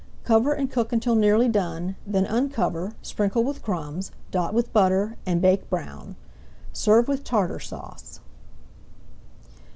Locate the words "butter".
4.73-5.15